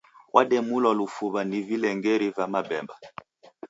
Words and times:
Wademulwa 0.35 0.91
lufuw’a 0.97 1.41
ni 1.49 1.59
vilengeri 1.67 2.27
va 2.35 2.45
mabemba. 2.53 2.95